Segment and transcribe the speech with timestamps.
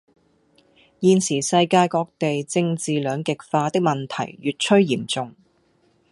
[0.99, 5.35] 現時世界各地政治兩極化的問題越趨嚴重